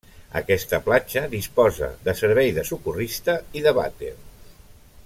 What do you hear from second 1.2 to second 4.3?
disposa de servei de socorrista i de vàter.